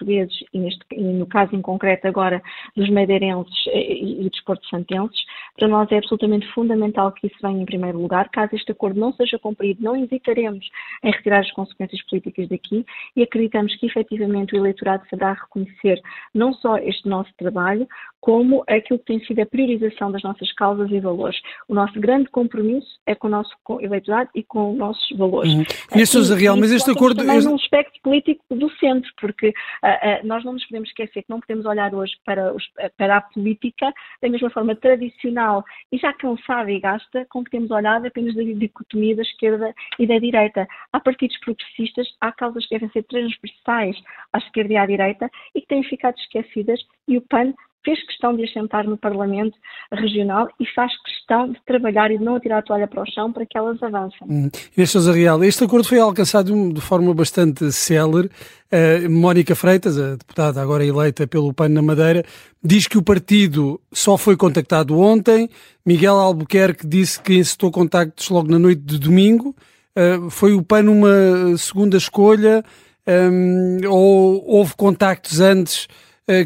portugueses, 0.03 0.45
e, 0.53 0.59
neste, 0.59 0.85
e 0.91 1.03
no 1.03 1.27
caso 1.27 1.55
em 1.55 1.63
concreto 1.63 2.07
agora 2.07 2.43
dos 2.77 2.91
madeirenses 2.91 3.55
e, 3.67 4.27
e 4.27 4.29
dos 4.29 4.41
porto-santenses, 4.43 5.25
para 5.57 5.69
nós 5.69 5.91
é 5.93 5.99
absolutamente 5.99 6.47
fundamental 6.53 7.13
que 7.13 7.27
isso 7.27 7.37
venha 7.41 7.63
em 7.63 7.65
primeiro 7.65 8.01
lugar. 8.01 8.29
Caso 8.31 8.55
este 8.55 8.73
acordo 8.73 8.99
não 8.99 9.13
seja 9.13 9.39
cumprido, 9.39 9.83
não 9.83 9.97
hesitaremos 9.97 10.67
em 11.03 11.11
retirar 11.11 11.41
as 11.41 11.51
consequências 11.53 12.03
políticas 12.07 12.49
daqui 12.49 12.85
e 13.17 13.23
acreditamos 13.23 13.75
que 13.77 13.87
efetivamente 13.87 14.55
o 14.55 14.59
eleitorado 14.59 15.05
saberá 15.09 15.33
reconhecer 15.35 16.01
não 16.35 16.53
só 16.53 16.77
este 16.79 17.09
nosso 17.09 17.31
trabalho, 17.39 17.87
como 18.23 18.63
aquilo 18.69 19.01
que 19.01 19.07
tem 19.07 19.25
sido 19.25 19.41
a 19.41 19.47
priorização 19.47 20.13
das 20.13 20.23
nossas 20.23 20.51
causas 20.53 20.89
e 20.93 21.01
valores. 21.01 21.37
O 21.69 21.75
nosso 21.75 21.99
grande 21.99 22.31
compromisso 22.31 23.01
é 23.05 23.17
com 23.17 23.27
o 23.27 23.31
nosso 23.31 23.51
eleitorado 23.81 24.31
e 24.33 24.45
com 24.45 24.73
os 24.73 24.79
nossos 24.79 25.19
valores. 25.19 25.53
Uhum. 25.53 25.65
Neste 25.93 26.23
Real, 26.33 26.57
mas 26.57 26.71
este 26.71 26.89
acordo... 26.89 27.17
Também 27.17 27.39
este... 27.39 27.49
num 27.49 27.57
aspecto 27.57 28.01
político 28.01 28.45
do 28.49 28.71
centro, 28.77 29.11
porque 29.21 29.49
uh, 29.49 29.53
uh, 29.53 30.27
nós 30.27 30.45
não 30.45 30.53
nos 30.53 30.65
podemos 30.67 30.89
esquecer 30.89 31.23
que 31.23 31.31
não 31.31 31.41
podemos 31.41 31.67
olhar 31.67 31.93
hoje 31.93 32.13
para, 32.25 32.55
os, 32.55 32.63
para 32.97 33.17
a 33.17 33.21
política 33.23 33.93
da 34.23 34.29
mesma 34.29 34.51
forma 34.51 34.77
tradicional 34.77 35.65
e 35.91 35.99
já 35.99 36.13
cansada 36.13 36.71
e 36.71 36.79
gasta 36.79 37.27
com 37.29 37.43
que 37.43 37.51
temos 37.51 37.73
olhado 37.73 38.07
apenas 38.07 38.37
da 38.37 38.43
dicotomia 38.43 39.17
da 39.17 39.23
esquerda 39.23 39.75
e 39.99 40.07
da 40.07 40.21
direita. 40.21 40.69
Há 40.93 41.01
partidos 41.01 41.37
progressistas, 41.41 42.07
há 42.21 42.31
causas 42.31 42.65
que 42.67 42.75
devem 42.77 42.91
ser 42.91 43.03
transversais 43.03 43.97
à 44.33 44.39
esquerda 44.39 44.75
e 44.75 44.77
à 44.77 44.87
direita 44.87 45.29
e 45.57 45.61
que 45.61 45.67
têm 45.67 45.83
ficado 45.83 46.17
esquecidas 46.19 46.81
e 47.09 47.19
o 47.19 47.23
PAN 47.23 47.53
fez 47.85 48.05
questão 48.07 48.35
de 48.35 48.45
assentar 48.45 48.87
no 48.89 48.97
Parlamento 48.97 49.57
Regional 49.93 50.49
e 50.59 50.67
faz 50.75 50.91
questão 51.03 51.51
de 51.51 51.59
trabalhar 51.67 52.11
e 52.11 52.19
de 52.19 52.25
não 52.25 52.37
atirar 52.37 52.61
a 52.61 52.63
toalha 52.63 52.87
para 52.87 53.03
o 53.03 53.07
chão 53.07 53.33
para 53.33 53.45
que 53.45 53.59
elas 53.59 53.83
avancem. 53.83 54.21
Hum. 54.29 54.51
Inês 54.77 55.07
Real, 55.07 55.43
este 55.45 55.65
acordo 55.65 55.87
foi 55.87 55.99
alcançado 55.99 56.73
de 56.73 56.81
forma 56.81 57.13
bastante 57.13 57.71
célere. 57.73 58.31
Uh, 58.73 59.11
Mónica 59.11 59.55
Freitas, 59.55 59.99
a 59.99 60.13
deputada 60.13 60.63
agora 60.63 60.85
eleita 60.85 61.27
pelo 61.27 61.53
PAN 61.53 61.69
na 61.69 61.83
Madeira, 61.83 62.25
diz 62.63 62.87
que 62.87 62.97
o 62.97 63.03
partido 63.03 63.81
só 63.93 64.17
foi 64.17 64.37
contactado 64.37 64.99
ontem. 64.99 65.49
Miguel 65.85 66.15
Albuquerque 66.15 66.87
disse 66.87 67.21
que 67.21 67.35
incitou 67.35 67.71
contactos 67.71 68.31
logo 68.31 68.51
na 68.51 68.59
noite 68.59 68.83
de 68.83 68.99
domingo. 68.99 69.55
Uh, 69.97 70.31
foi 70.31 70.55
o 70.55 70.63
PAN 70.63 70.91
uma 70.91 71.57
segunda 71.59 71.99
escolha 71.99 72.65
um, 73.07 73.79
ou 73.89 74.45
houve 74.47 74.75
contactos 74.77 75.41
antes 75.41 75.89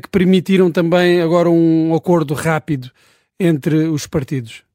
que 0.02 0.08
permitiram 0.10 0.70
também 0.70 1.20
agora 1.20 1.48
um 1.48 1.94
acordo 1.94 2.34
rápido 2.34 2.90
entre 3.38 3.88
os 3.88 4.06
partidos? 4.06 4.65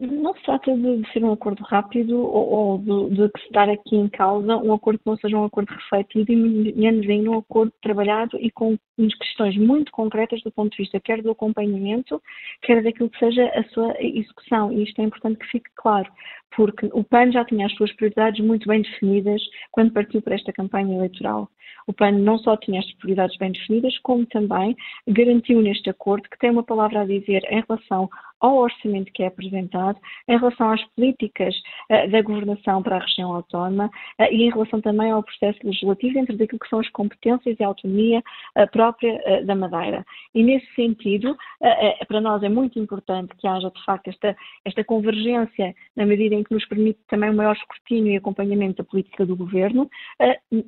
Não 0.00 0.32
se 0.32 0.42
trata 0.44 0.74
de, 0.74 1.12
ser 1.12 1.22
um 1.22 1.32
acordo 1.32 1.62
rápido 1.62 2.18
ou, 2.18 2.78
ou 2.86 3.08
de, 3.10 3.28
de, 3.28 3.58
aqui 3.58 3.96
em 3.96 4.08
causa 4.08 4.56
um 4.56 4.72
acordo 4.72 4.98
que 4.98 5.06
não 5.06 5.16
seja 5.18 5.36
um 5.36 5.44
acordo 5.44 5.68
refletido 5.74 6.32
e 6.32 6.36
menos 6.36 7.06
ainda 7.06 7.30
um 7.30 7.38
acordo 7.38 7.70
trabalhado 7.82 8.38
e 8.40 8.50
com 8.50 8.78
questões 8.96 9.58
muito 9.58 9.92
concretas 9.92 10.42
do 10.42 10.50
ponto 10.50 10.70
de 10.70 10.78
vista 10.78 10.98
quer 11.00 11.20
do 11.20 11.30
acompanhamento, 11.30 12.22
quer 12.62 12.82
daquilo 12.82 13.10
que 13.10 13.18
seja 13.18 13.44
a 13.48 13.62
sua 13.64 13.94
execução. 14.00 14.72
E 14.72 14.84
isto 14.84 14.98
é 15.02 15.04
importante 15.04 15.38
que 15.38 15.46
fique 15.48 15.70
claro, 15.76 16.10
porque 16.56 16.88
o 16.94 17.04
PAN 17.04 17.30
já 17.30 17.44
tinha 17.44 17.66
as 17.66 17.74
suas 17.74 17.92
prioridades 17.92 18.42
muito 18.42 18.66
bem 18.66 18.80
definidas 18.80 19.42
quando 19.70 19.92
partiu 19.92 20.22
para 20.22 20.34
esta 20.34 20.50
campanha 20.50 20.96
eleitoral. 20.96 21.46
O 21.86 21.92
PAN 21.92 22.12
não 22.12 22.38
só 22.38 22.56
tinha 22.56 22.80
estas 22.80 22.94
prioridades 22.94 23.36
bem 23.36 23.52
definidas, 23.52 23.98
como 23.98 24.24
também 24.26 24.74
garantiu 25.06 25.60
neste 25.60 25.90
acordo 25.90 26.28
que 26.30 26.38
tem 26.38 26.50
uma 26.50 26.62
palavra 26.62 27.02
a 27.02 27.06
dizer 27.06 27.42
em 27.50 27.62
relação 27.68 28.08
ao 28.40 28.56
orçamento 28.56 29.12
que 29.12 29.22
é 29.22 29.26
apresentado, 29.26 29.98
em 30.26 30.38
relação 30.38 30.70
às 30.70 30.82
políticas 30.94 31.54
uh, 31.90 32.10
da 32.10 32.22
governação 32.22 32.82
para 32.82 32.96
a 32.96 33.00
região 33.00 33.34
autónoma 33.34 33.86
uh, 33.86 34.24
e 34.30 34.44
em 34.44 34.50
relação 34.50 34.80
também 34.80 35.10
ao 35.10 35.22
processo 35.22 35.58
legislativo 35.62 36.14
dentro 36.14 36.36
daquilo 36.36 36.58
que 36.58 36.68
são 36.68 36.80
as 36.80 36.88
competências 36.88 37.56
e 37.58 37.62
a 37.62 37.66
autonomia 37.66 38.22
uh, 38.56 38.70
própria 38.70 39.20
da 39.44 39.54
Madeira. 39.54 40.04
E 40.34 40.42
nesse 40.42 40.66
sentido, 40.74 41.36
para 42.08 42.20
nós 42.20 42.42
é 42.42 42.48
muito 42.48 42.78
importante 42.78 43.34
que 43.36 43.46
haja 43.46 43.70
de 43.70 43.84
facto 43.84 44.08
esta, 44.08 44.36
esta 44.64 44.84
convergência 44.84 45.74
na 45.96 46.06
medida 46.06 46.34
em 46.34 46.42
que 46.42 46.54
nos 46.54 46.64
permite 46.66 46.98
também 47.08 47.30
um 47.30 47.34
maior 47.34 47.54
escrutínio 47.54 48.12
e 48.12 48.16
acompanhamento 48.16 48.82
da 48.82 48.88
política 48.88 49.26
do 49.26 49.36
governo, 49.36 49.90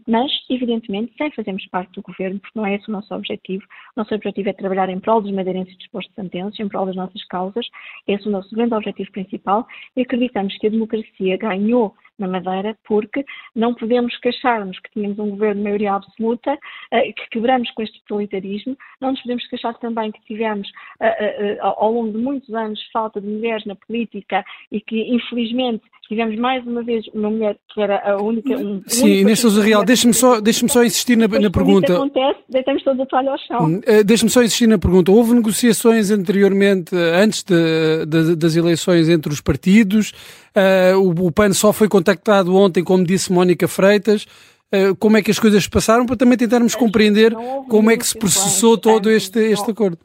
mas 0.07 0.31
evidentemente 0.51 1.15
sem 1.17 1.31
fazermos 1.31 1.67
parte 1.69 1.93
do 1.93 2.03
governo, 2.03 2.39
porque 2.41 2.59
não 2.59 2.67
é 2.67 2.75
esse 2.75 2.89
o 2.89 2.93
nosso 2.93 3.15
objetivo. 3.15 3.65
O 3.97 4.01
nosso 4.01 4.15
objetivo 4.15 4.49
é 4.49 4.53
trabalhar 4.53 4.89
em 4.89 5.01
prol 5.01 5.23
dos 5.23 5.33
madeirenses 5.33 5.77
dispostos 5.79 6.15
de 6.15 6.23
sentença, 6.23 6.63
em 6.63 6.69
prol 6.69 6.87
das 6.87 6.97
nossas 6.97 7.25
causas 7.25 7.62
esse 8.07 8.27
é 8.27 8.29
o 8.29 8.33
nosso 8.33 8.55
grande 8.55 8.75
objetivo 8.75 9.11
principal 9.13 9.67
e 9.97 10.03
acreditamos 10.03 10.57
que 10.59 10.67
a 10.67 10.71
democracia 10.71 11.37
ganhou 11.37 11.95
na 12.23 12.29
Madeira, 12.29 12.77
porque 12.85 13.25
não 13.55 13.75
podemos 13.75 14.17
queixar-nos 14.19 14.79
que 14.81 14.91
tínhamos 14.93 15.19
um 15.19 15.31
governo 15.31 15.57
de 15.57 15.65
maioria 15.65 15.95
absoluta, 15.95 16.59
eh, 16.91 17.13
que 17.13 17.29
quebramos 17.31 17.71
com 17.73 17.83
este 17.83 18.01
totalitarismo, 18.03 18.77
não 19.01 19.11
nos 19.11 19.21
podemos 19.23 19.47
queixar 19.49 19.79
também 19.79 20.11
que 20.13 20.23
tivemos, 20.25 20.69
eh, 21.01 21.17
eh, 21.19 21.59
ao 21.61 21.93
longo 21.93 22.13
de 22.13 22.19
muitos 22.19 22.53
anos, 22.55 22.81
falta 22.93 23.21
de 23.21 23.27
mulheres 23.27 23.65
na 23.67 23.75
política 23.75 24.45
e 24.71 24.81
que, 24.81 25.15
infelizmente, 25.15 25.83
tivemos 26.09 26.37
mais 26.39 26.67
uma 26.67 26.83
vez 26.83 27.07
uma 27.15 27.31
mulher 27.31 27.57
que 27.73 27.81
era 27.81 27.99
a 28.11 28.23
única. 28.23 28.55
Um, 28.55 28.83
Sim, 28.87 29.21
Inês 29.21 29.41
Sousa 29.41 29.63
Real, 29.63 29.85
deixe-me 29.85 30.13
só, 30.13 30.41
deixe 30.41 30.67
só 30.69 30.85
insistir 30.85 31.17
na, 31.17 31.27
na 31.27 31.51
pergunta. 31.51 31.93
Isso 31.93 32.03
acontece, 32.03 32.41
deitamos 32.49 32.83
toda 32.85 33.03
a 33.03 33.07
toalha 33.07 33.31
ao 33.31 33.39
chão. 33.39 33.67
Uh, 33.67 34.05
deixe-me 34.05 34.31
só 34.31 34.43
insistir 34.43 34.67
na 34.67 34.79
pergunta. 34.79 35.11
Houve 35.11 35.35
negociações 35.35 36.11
anteriormente, 36.11 36.95
antes 36.95 37.43
de, 37.43 38.07
de, 38.07 38.37
das 38.37 38.57
eleições 38.57 39.09
entre 39.09 39.33
os 39.33 39.41
partidos? 39.41 40.13
Uh, 40.55 40.99
o, 40.99 41.29
o 41.29 41.33
PAN 41.33 41.53
só 41.55 41.73
foi 41.73 41.89
contactado 41.89 42.12
ontem, 42.49 42.83
como 42.85 43.05
disse 43.05 43.33
Mónica 43.33 43.69
Freitas. 43.69 44.27
Uh, 44.75 44.97
como 44.99 45.19
é 45.19 45.23
que 45.23 45.31
as 45.31 45.39
coisas 45.39 45.69
passaram 45.69 46.07
para 46.07 46.17
também 46.17 46.39
tentarmos 46.39 46.75
compreender 46.75 47.35
como 47.69 47.91
é 47.91 47.97
que 47.97 48.07
se 48.07 48.19
processou 48.19 48.79
todo 48.79 49.11
este, 49.11 49.39
este 49.39 49.71
acordo? 49.71 49.99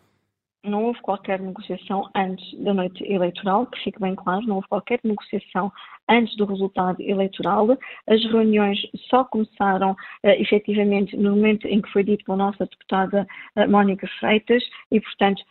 Não 0.65 0.83
houve 0.83 0.99
qualquer 1.01 1.39
negociação 1.39 2.09
antes 2.13 2.45
da 2.59 2.73
noite 2.73 3.01
eleitoral, 3.09 3.65
que 3.67 3.81
fique 3.81 4.01
bem 4.01 4.13
claro, 4.13 4.45
não 4.45 4.57
houve 4.57 4.67
qualquer 4.67 4.99
negociação 5.05 5.71
antes 6.09 6.35
do 6.35 6.45
resultado 6.45 7.01
eleitoral. 7.01 7.69
As 8.07 8.23
reuniões 8.25 8.79
só 9.09 9.23
começaram 9.23 9.91
uh, 9.91 9.95
efetivamente 10.23 11.15
no 11.15 11.31
momento 11.31 11.65
em 11.67 11.81
que 11.81 11.91
foi 11.91 12.03
dito 12.03 12.25
pela 12.25 12.37
nossa 12.37 12.65
deputada 12.65 13.25
uh, 13.55 13.69
Mónica 13.69 14.07
Freitas 14.19 14.63
e, 14.91 14.99
portanto, 14.99 15.41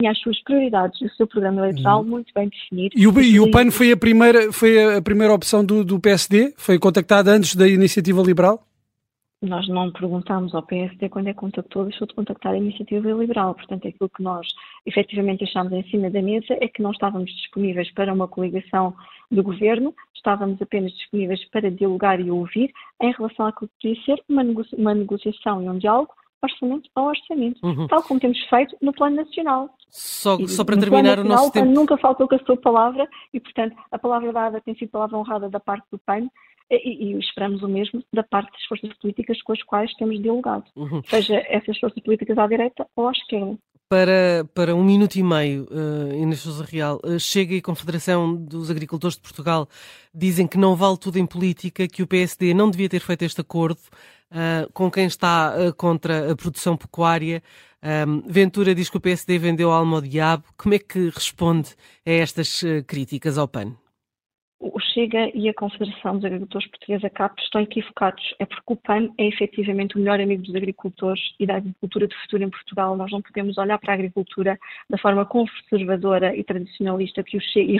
tinha 0.00 0.12
as 0.12 0.18
suas 0.20 0.40
prioridades 0.44 1.00
e 1.00 1.06
o 1.06 1.10
seu 1.10 1.26
programa 1.26 1.60
eleitoral 1.60 2.00
uhum. 2.02 2.08
muito 2.08 2.32
bem 2.32 2.48
definido. 2.48 2.96
E 2.96 3.06
o, 3.06 3.20
e 3.20 3.40
o 3.40 3.50
PAN 3.50 3.70
foi 3.72 3.90
a 3.90 3.96
primeira, 3.96 4.52
foi 4.52 4.96
a 4.96 5.02
primeira 5.02 5.34
opção 5.34 5.64
do, 5.64 5.84
do 5.84 5.98
PSD? 5.98 6.54
Foi 6.56 6.78
contactado 6.78 7.28
antes 7.30 7.56
da 7.56 7.66
Iniciativa 7.66 8.22
Liberal? 8.22 8.62
Nós 9.42 9.68
não 9.68 9.90
perguntámos 9.92 10.54
ao 10.54 10.62
PSD 10.62 11.08
quando 11.08 11.28
é 11.28 11.32
que 11.32 11.40
contactou, 11.40 11.84
deixou 11.84 12.06
de 12.06 12.14
contactar 12.14 12.54
a 12.54 12.56
Iniciativa 12.56 13.10
Liberal. 13.10 13.54
Portanto, 13.54 13.88
aquilo 13.88 14.08
que 14.08 14.22
nós 14.22 14.46
efetivamente 14.86 15.42
achámos 15.42 15.72
em 15.72 15.82
cima 15.90 16.10
da 16.10 16.22
mesa 16.22 16.56
é 16.60 16.68
que 16.68 16.82
não 16.82 16.92
estávamos 16.92 17.30
disponíveis 17.32 17.92
para 17.92 18.12
uma 18.12 18.28
coligação 18.28 18.94
do 19.30 19.42
governo, 19.42 19.94
estávamos 20.14 20.62
apenas 20.62 20.92
disponíveis 20.92 21.44
para 21.50 21.70
dialogar 21.70 22.20
e 22.20 22.30
ouvir 22.30 22.72
em 23.02 23.12
relação 23.12 23.46
àquilo 23.46 23.68
que 23.68 23.88
podia 23.88 24.04
ser 24.04 24.22
uma, 24.28 24.44
uma 24.76 24.94
negociação 24.94 25.62
e 25.62 25.68
um 25.68 25.78
diálogo 25.78 26.12
orçamento 26.42 26.90
a 26.94 27.02
orçamento, 27.02 27.58
uhum. 27.64 27.86
tal 27.86 28.02
como 28.02 28.20
temos 28.20 28.38
feito 28.44 28.76
no 28.80 28.92
Plano 28.92 29.16
Nacional. 29.16 29.70
Só, 29.90 30.38
só 30.46 30.64
para 30.64 30.78
terminar 30.78 31.18
o 31.18 31.24
nosso 31.24 31.52
tempo. 31.52 31.70
Nunca 31.70 31.96
faltou 31.96 32.28
com 32.28 32.34
a 32.34 32.44
sua 32.44 32.56
palavra 32.56 33.08
e, 33.32 33.40
portanto, 33.40 33.76
a 33.90 33.98
palavra 33.98 34.32
dada 34.32 34.60
tem 34.60 34.74
sido 34.74 34.90
palavra 34.90 35.16
honrada 35.16 35.48
da 35.48 35.58
parte 35.58 35.86
do 35.90 35.98
PAN 35.98 36.28
e, 36.70 37.12
e, 37.12 37.18
esperamos 37.18 37.62
o 37.62 37.68
mesmo 37.68 38.02
da 38.12 38.22
parte 38.22 38.52
das 38.52 38.64
forças 38.64 38.92
políticas 38.98 39.40
com 39.42 39.52
as 39.52 39.62
quais 39.62 39.92
temos 39.94 40.20
dialogado, 40.20 40.64
uhum. 40.76 41.02
seja 41.04 41.42
essas 41.48 41.78
forças 41.78 42.02
políticas 42.02 42.36
à 42.36 42.46
direita 42.46 42.86
ou 42.94 43.08
à 43.08 43.12
esquerda. 43.12 43.56
Para, 43.88 44.46
para 44.52 44.74
um 44.74 44.84
minuto 44.84 45.16
e 45.16 45.22
meio, 45.22 45.66
uh, 45.70 46.14
Inês 46.14 46.40
Sousa 46.40 46.62
Real, 46.62 47.00
uh, 47.02 47.18
Chega 47.18 47.54
e 47.54 47.62
Confederação 47.62 48.36
dos 48.36 48.70
Agricultores 48.70 49.16
de 49.16 49.22
Portugal 49.22 49.66
dizem 50.14 50.46
que 50.46 50.58
não 50.58 50.76
vale 50.76 50.98
tudo 50.98 51.18
em 51.18 51.24
política, 51.24 51.88
que 51.88 52.02
o 52.02 52.06
PSD 52.06 52.52
não 52.52 52.70
devia 52.70 52.86
ter 52.86 53.00
feito 53.00 53.22
este 53.22 53.40
acordo 53.40 53.80
uh, 54.30 54.70
com 54.74 54.90
quem 54.90 55.06
está 55.06 55.54
uh, 55.56 55.74
contra 55.74 56.30
a 56.30 56.36
produção 56.36 56.76
pecuária. 56.76 57.42
Ventura 58.26 58.74
diz 58.74 58.90
que 58.90 58.96
o 58.96 59.00
PSD 59.00 59.38
vendeu 59.38 59.72
a 59.72 59.76
alma 59.76 59.98
ao 59.98 60.02
diabo. 60.02 60.44
Como 60.56 60.74
é 60.74 60.80
que 60.80 61.08
responde 61.10 61.70
a 62.04 62.10
estas 62.10 62.60
críticas 62.88 63.38
ao 63.38 63.46
PAN? 63.46 63.76
Chega 64.98 65.30
e 65.32 65.48
a 65.48 65.54
Confederação 65.54 66.16
dos 66.16 66.24
Agricultores 66.24 66.68
Portugueses, 66.70 67.04
a 67.04 67.10
CAP, 67.10 67.40
estão 67.40 67.60
equivocados. 67.60 68.34
É 68.40 68.44
porque 68.44 68.72
o 68.72 68.74
PAN 68.74 69.08
é 69.16 69.28
efetivamente 69.28 69.94
o 69.94 70.00
melhor 70.00 70.20
amigo 70.20 70.42
dos 70.42 70.56
agricultores 70.56 71.20
e 71.38 71.46
da 71.46 71.58
agricultura 71.58 72.08
do 72.08 72.14
futuro 72.16 72.42
em 72.42 72.50
Portugal. 72.50 72.96
Nós 72.96 73.12
não 73.12 73.22
podemos 73.22 73.56
olhar 73.58 73.78
para 73.78 73.92
a 73.92 73.94
agricultura 73.94 74.58
da 74.90 74.98
forma 74.98 75.24
conservadora 75.24 76.34
e 76.34 76.42
tradicionalista 76.42 77.22
que 77.22 77.36
o 77.36 77.40
Chega 77.40 77.70
e 77.70 77.76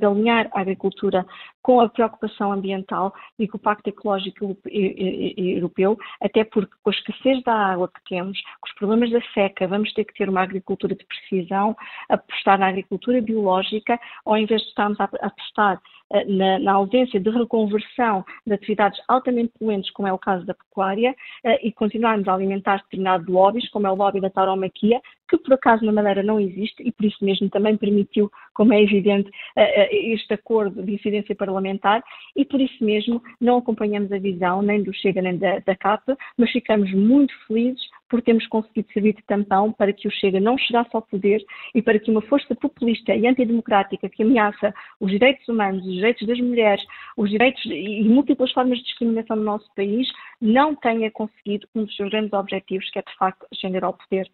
de 0.00 0.06
alinhar 0.06 0.48
a 0.52 0.60
agricultura 0.60 1.24
com 1.62 1.80
a 1.80 1.88
preocupação 1.88 2.52
ambiental 2.52 3.14
e 3.38 3.46
com 3.46 3.56
o 3.56 3.60
Pacto 3.60 3.88
Ecológico 3.88 4.56
Europeu, 4.66 5.96
até 6.20 6.42
porque 6.44 6.74
com 6.82 6.90
a 6.90 6.92
escassez 6.92 7.42
da 7.44 7.54
água 7.54 7.88
que 7.88 8.00
temos, 8.08 8.40
com 8.60 8.68
os 8.68 8.74
problemas 8.74 9.10
da 9.10 9.20
seca, 9.34 9.68
vamos 9.68 9.92
ter 9.92 10.04
que 10.04 10.14
ter 10.14 10.28
uma 10.28 10.42
agricultura 10.42 10.94
de 10.94 11.04
precisão, 11.04 11.76
apostar 12.08 12.58
na 12.58 12.68
agricultura 12.68 13.20
biológica, 13.20 14.00
ao 14.24 14.36
invés 14.36 14.62
de 14.62 14.68
estarmos 14.68 14.98
a 14.98 15.04
apostar 15.04 15.80
na, 16.26 16.58
na, 16.58 16.72
ausência 16.72 17.20
de 17.20 17.30
reconversão 17.30 18.24
de 18.46 18.54
atividades 18.54 19.00
altamente 19.06 19.52
poluentes, 19.58 19.90
como 19.90 20.08
é 20.08 20.12
o 20.12 20.18
caso 20.18 20.44
da 20.44 20.54
pecuária, 20.54 21.14
eh, 21.44 21.68
e 21.68 21.72
continuarmos 21.72 22.26
a 22.26 22.34
alimentar 22.34 22.78
determinados 22.82 23.28
lobbies, 23.28 23.68
como 23.70 23.86
é 23.86 23.90
o 23.90 23.94
lobby 23.94 24.20
da 24.20 24.30
tauromaquia, 24.30 25.00
que 25.28 25.38
por 25.38 25.54
acaso 25.54 25.84
na 25.84 25.92
Madeira 25.92 26.22
não 26.22 26.40
existe 26.40 26.82
e 26.82 26.90
por 26.90 27.04
isso 27.06 27.24
mesmo 27.24 27.48
também 27.48 27.76
permitiu, 27.76 28.30
como 28.52 28.72
é 28.72 28.82
evidente, 28.82 29.30
eh, 29.56 30.12
este 30.12 30.34
acordo 30.34 30.82
de 30.82 30.94
incidência 30.94 31.34
parlamentar. 31.34 32.02
E 32.34 32.44
por 32.44 32.60
isso 32.60 32.84
mesmo 32.84 33.22
não 33.40 33.58
acompanhamos 33.58 34.10
a 34.10 34.18
visão 34.18 34.62
nem 34.62 34.82
do 34.82 34.92
Chega 34.92 35.22
nem 35.22 35.38
da, 35.38 35.60
da 35.60 35.76
CAP, 35.76 36.02
mas 36.36 36.50
ficamos 36.50 36.92
muito 36.92 37.32
felizes 37.46 37.88
por 38.10 38.20
termos 38.20 38.46
conseguido 38.48 38.92
servir 38.92 39.14
de 39.14 39.22
tampão 39.22 39.72
para 39.72 39.92
que 39.92 40.08
o 40.08 40.10
Chega 40.10 40.40
não 40.40 40.58
chegasse 40.58 40.90
ao 40.92 41.00
poder 41.00 41.42
e 41.74 41.80
para 41.80 41.98
que 41.98 42.10
uma 42.10 42.20
força 42.22 42.54
populista 42.56 43.14
e 43.14 43.26
antidemocrática 43.26 44.08
que 44.08 44.22
ameaça 44.22 44.74
os 44.98 45.10
direitos 45.10 45.48
humanos, 45.48 45.86
os 45.86 45.94
direitos 45.94 46.26
das 46.26 46.40
mulheres, 46.40 46.84
os 47.16 47.30
direitos 47.30 47.64
e 47.64 48.02
múltiplas 48.02 48.52
formas 48.52 48.78
de 48.78 48.84
discriminação 48.84 49.36
no 49.36 49.44
nosso 49.44 49.70
país 49.74 50.08
não 50.40 50.74
tenha 50.74 51.10
conseguido 51.10 51.68
um 51.74 51.84
dos 51.84 51.94
seus 51.94 52.10
grandes 52.10 52.32
objetivos, 52.32 52.90
que 52.90 52.98
é 52.98 53.02
de 53.02 53.16
facto 53.16 53.46
ascender 53.52 53.84
ao 53.84 53.94
poder 53.94 54.28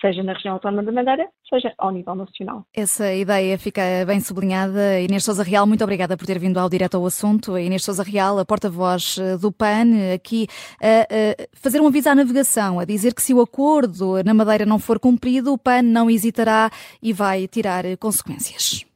seja 0.00 0.22
na 0.22 0.32
região 0.32 0.54
autónoma 0.54 0.82
da 0.82 0.92
Madeira, 0.92 1.28
seja 1.48 1.72
ao 1.78 1.90
nível 1.90 2.14
nacional. 2.14 2.64
Essa 2.74 3.12
ideia 3.12 3.58
fica 3.58 3.82
bem 4.06 4.20
sublinhada. 4.20 5.00
Inês 5.00 5.24
Sousa 5.24 5.42
Real, 5.42 5.66
muito 5.66 5.82
obrigada 5.82 6.16
por 6.16 6.26
ter 6.26 6.38
vindo 6.38 6.58
ao 6.58 6.68
direto 6.68 6.96
ao 6.96 7.06
assunto. 7.06 7.58
Inês 7.58 7.84
Sousa 7.84 8.02
Real, 8.02 8.38
a 8.38 8.44
porta-voz 8.44 9.18
eh, 9.18 9.36
do 9.36 9.50
PAN, 9.50 10.14
aqui 10.14 10.46
a, 10.80 11.02
a 11.02 11.46
fazer 11.52 11.80
um 11.80 11.86
aviso 11.86 12.08
à 12.08 12.14
navegação, 12.14 12.78
a 12.78 12.84
dizer 12.84 13.14
que 13.14 13.22
se 13.22 13.34
o 13.34 13.40
acordo 13.40 14.22
na 14.24 14.34
Madeira 14.34 14.64
não 14.64 14.78
for 14.78 14.98
cumprido, 14.98 15.52
o 15.52 15.58
PAN 15.58 15.82
não 15.82 16.10
hesitará 16.10 16.70
e 17.02 17.12
vai 17.12 17.48
tirar 17.48 17.84
consequências. 17.98 18.91